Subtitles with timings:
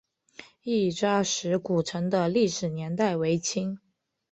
[0.63, 3.77] 亦扎石古城的历史年代为清。